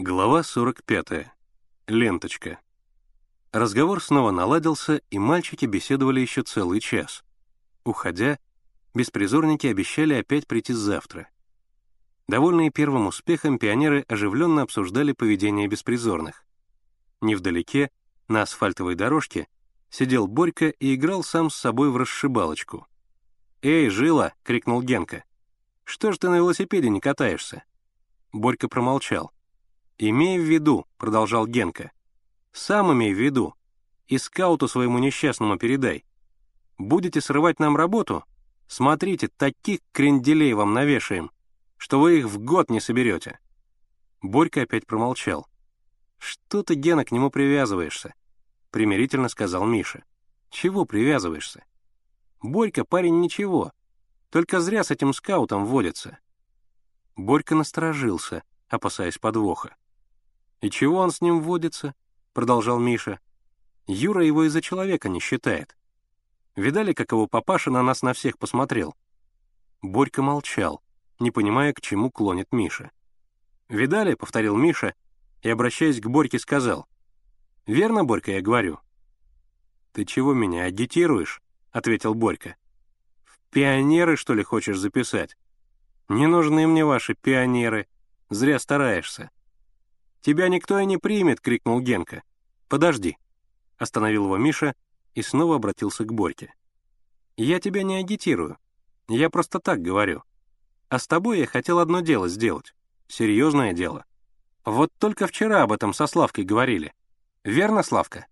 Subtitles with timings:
[0.00, 1.26] Глава 45.
[1.88, 2.60] Ленточка.
[3.50, 7.24] Разговор снова наладился, и мальчики беседовали еще целый час.
[7.82, 8.38] Уходя,
[8.94, 11.28] беспризорники обещали опять прийти завтра.
[12.28, 16.44] Довольные первым успехом, пионеры оживленно обсуждали поведение беспризорных.
[17.20, 17.90] Невдалеке,
[18.28, 19.48] на асфальтовой дорожке,
[19.90, 22.86] сидел Борька и играл сам с собой в расшибалочку.
[23.62, 25.24] «Эй, Жила!»— крикнул Генка.
[25.82, 27.64] «Что ж ты на велосипеде не катаешься?»
[28.30, 29.32] Борька промолчал.
[29.98, 31.90] «Имей в виду»,— продолжал Генка,—
[32.52, 33.54] «сам имей в виду,
[34.06, 36.04] и скауту своему несчастному передай.
[36.78, 38.24] Будете срывать нам работу?
[38.68, 41.32] Смотрите, таких кренделей вам навешаем,
[41.76, 43.40] что вы их в год не соберете».
[44.22, 45.48] Борька опять промолчал.
[46.18, 48.14] «Что ты, Гена, к нему привязываешься?»—
[48.70, 50.04] примирительно сказал Миша.
[50.50, 51.64] «Чего привязываешься?»
[52.40, 53.72] «Борька парень ничего,
[54.30, 56.18] только зря с этим скаутом водится».
[57.16, 59.74] Борька насторожился, опасаясь подвоха.
[60.60, 61.94] «И чего он с ним водится?»—
[62.32, 63.20] продолжал Миша.
[63.86, 65.76] «Юра его из-за человека не считает.
[66.56, 68.96] Видали, как его папаша на нас на всех посмотрел?»
[69.80, 70.82] Борька молчал,
[71.20, 72.90] не понимая, к чему клонит Миша.
[73.68, 74.94] «Видали?»— повторил Миша
[75.42, 76.88] и, обращаясь к Борьке, сказал.
[77.66, 78.80] «Верно, Борька, я говорю?»
[79.92, 82.56] «Ты чего меня агитируешь?»— ответил Борька.
[83.24, 85.36] «В пионеры, что ли, хочешь записать?
[86.08, 87.86] Не нужны мне ваши пионеры.
[88.30, 89.30] Зря стараешься.
[90.20, 92.22] «Тебя никто и не примет!»— крикнул Генка.
[92.68, 93.16] «Подожди!»—
[93.78, 94.74] остановил его Миша
[95.14, 96.54] и снова обратился к Борьке.
[97.36, 98.58] «Я тебя не агитирую.
[99.08, 100.22] Я просто так говорю.
[100.88, 102.74] А с тобой я хотел одно дело сделать.
[103.06, 104.04] Серьезное дело.
[104.64, 106.92] Вот только вчера об этом со Славкой говорили.
[107.44, 108.26] Верно, Славка?»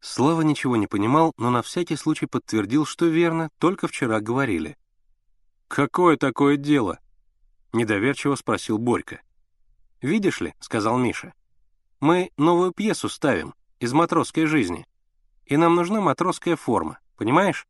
[0.00, 4.76] Слава ничего не понимал, но на всякий случай подтвердил, что верно, только вчера говорили.
[5.66, 6.98] «Какое такое дело?»—
[7.72, 9.20] недоверчиво спросил Борька.
[10.00, 11.34] «Видишь ли»,— сказал Миша,—
[12.00, 14.86] «мы новую пьесу ставим из матросской жизни,
[15.46, 17.66] и нам нужна матросская форма, понимаешь?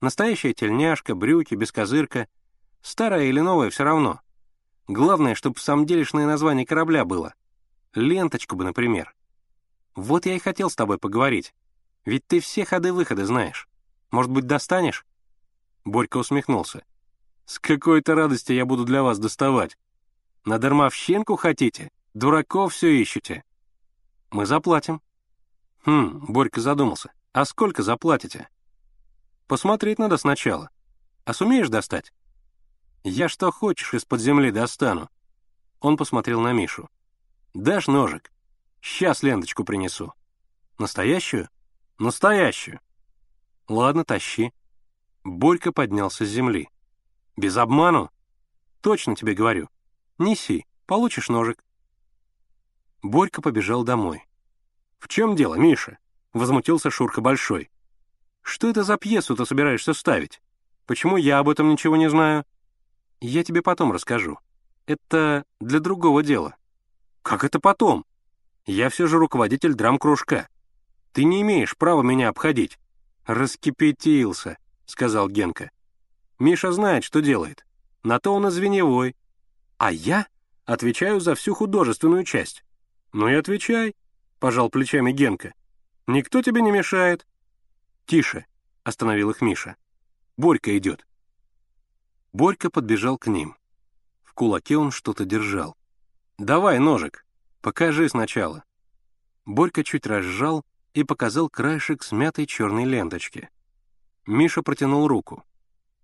[0.00, 2.28] Настоящая тельняшка, брюки, бескозырка,
[2.80, 4.20] старая или новая все равно.
[4.86, 7.34] Главное, чтобы самделишное название корабля было.
[7.94, 9.14] Ленточку бы, например.
[9.94, 11.52] Вот я и хотел с тобой поговорить,
[12.04, 13.68] ведь ты все ходы-выходы знаешь.
[14.10, 15.04] Может быть, достанешь?»
[15.84, 16.84] Борька усмехнулся.
[17.44, 19.76] «С какой-то радости я буду для вас доставать.
[20.48, 21.90] На дармовщинку хотите?
[22.14, 23.44] Дураков все ищете.
[24.30, 25.02] Мы заплатим.
[25.84, 27.12] Хм, Борька задумался.
[27.34, 28.48] А сколько заплатите?
[29.46, 30.70] Посмотреть надо сначала.
[31.26, 32.14] А сумеешь достать?
[33.04, 35.10] Я что хочешь из-под земли достану.
[35.80, 36.88] Он посмотрел на Мишу.
[37.52, 38.32] Дашь ножик?
[38.80, 40.14] Сейчас ленточку принесу.
[40.78, 41.50] Настоящую?
[41.98, 42.80] Настоящую.
[43.68, 44.54] Ладно, тащи.
[45.24, 46.70] Борька поднялся с земли.
[47.36, 48.10] Без обману?
[48.80, 49.68] Точно тебе говорю.
[50.18, 51.64] Неси, получишь ножик».
[53.02, 54.26] Борька побежал домой.
[54.98, 55.98] «В чем дело, Миша?»—
[56.32, 57.70] возмутился Шурка Большой.
[58.42, 60.42] «Что это за пьесу ты собираешься ставить?
[60.86, 62.44] Почему я об этом ничего не знаю?»
[63.20, 64.38] «Я тебе потом расскажу.
[64.86, 66.56] Это для другого дела».
[67.22, 68.04] «Как это потом?
[68.66, 70.48] Я все же руководитель драм-кружка.
[71.12, 72.78] Ты не имеешь права меня обходить».
[73.26, 75.70] «Раскипятился»,— сказал Генка.
[76.38, 77.66] «Миша знает, что делает.
[78.02, 79.14] На то он и звеневой.
[79.78, 80.26] А я
[80.64, 82.64] отвечаю за всю художественную часть.
[83.12, 83.94] Ну и отвечай,
[84.40, 85.54] пожал плечами Генка.
[86.06, 87.26] Никто тебе не мешает.
[88.04, 88.46] Тише,
[88.82, 89.76] остановил их Миша.
[90.36, 91.06] Борька идет.
[92.32, 93.56] Борька подбежал к ним.
[94.24, 95.76] В кулаке он что-то держал.
[96.38, 97.26] «Давай ножик,
[97.60, 98.62] покажи сначала».
[99.44, 103.48] Борька чуть разжал и показал краешек смятой черной ленточки.
[104.24, 105.42] Миша протянул руку.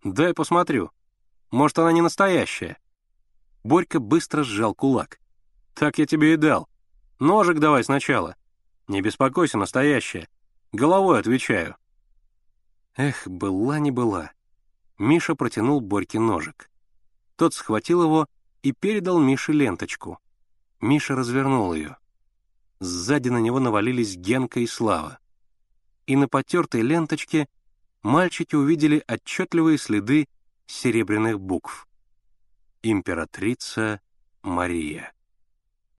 [0.02, 0.90] «Дай посмотрю.
[1.52, 2.78] Может, она не настоящая?»
[3.64, 5.18] Борька быстро сжал кулак.
[5.74, 6.68] «Так я тебе и дал.
[7.18, 8.36] Ножик давай сначала.
[8.86, 10.28] Не беспокойся, настоящая.
[10.72, 11.76] Головой отвечаю».
[12.94, 14.30] Эх, была не была.
[14.98, 16.70] Миша протянул Борьке ножик.
[17.36, 18.28] Тот схватил его
[18.62, 20.18] и передал Мише ленточку.
[20.80, 21.96] Миша развернул ее.
[22.80, 25.18] Сзади на него навалились Генка и Слава.
[26.06, 27.48] И на потертой ленточке
[28.02, 30.28] мальчики увидели отчетливые следы
[30.66, 31.88] серебряных букв
[32.84, 34.00] императрица
[34.42, 35.12] Мария.